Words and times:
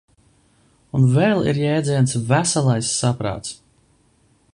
Un 0.99 1.03
vēl 1.17 1.45
ir 1.51 1.59
jēdziens 1.63 2.17
"veselais 2.31 2.89
saprāts". 3.03 3.53